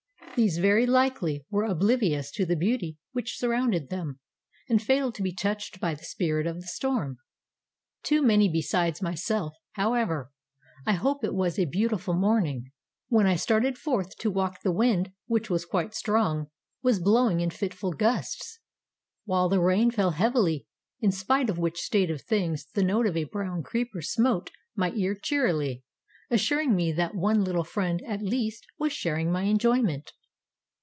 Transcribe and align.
These 0.37 0.59
very 0.59 0.85
likely 0.87 1.45
were 1.49 1.65
oblivious 1.65 2.31
to 2.31 2.45
the 2.45 2.55
beauty 2.55 2.97
which 3.11 3.37
surrounded 3.37 3.89
them 3.89 4.19
and 4.69 4.81
failed 4.81 5.13
to 5.15 5.21
be 5.21 5.33
touched 5.35 5.81
by 5.81 5.93
the 5.93 6.05
spirit 6.05 6.47
of 6.47 6.61
the 6.61 6.67
storm. 6.67 7.17
To 8.03 8.21
many 8.23 8.47
besides 8.47 9.01
myself, 9.01 9.53
however, 9.73 10.31
I 10.85 10.93
hope 10.93 11.23
it 11.25 11.33
was 11.35 11.59
a 11.59 11.65
"beautiful 11.65 12.13
morning." 12.13 12.71
When 13.09 13.27
I 13.27 13.35
started 13.35 13.77
forth 13.77 14.17
to 14.19 14.31
walk 14.31 14.61
the 14.61 14.71
wind, 14.71 15.11
which 15.27 15.49
was 15.49 15.65
quite 15.65 15.93
strong, 15.93 16.47
was 16.81 17.01
blowing 17.03 17.41
in 17.41 17.49
fitful 17.49 17.91
gusts, 17.91 18.61
while 19.25 19.49
the 19.49 19.59
rain 19.61 19.91
fell 19.91 20.11
heavily, 20.11 20.65
in 21.01 21.11
spite 21.11 21.49
of 21.49 21.59
which 21.59 21.77
state 21.77 22.09
of 22.09 22.21
things 22.21 22.67
the 22.73 22.83
note 22.85 23.05
of 23.05 23.17
a 23.17 23.25
brown 23.25 23.63
creeper 23.63 24.01
smote 24.01 24.49
my 24.77 24.91
ear 24.93 25.13
cheerily, 25.13 25.83
assuring 26.31 26.73
me 26.73 26.93
that 26.93 27.15
one 27.15 27.43
little 27.43 27.65
friend, 27.65 28.01
at 28.07 28.21
least, 28.23 28.65
was 28.79 28.93
sharing 28.93 29.29
my 29.29 29.43
enjoyment. 29.43 30.13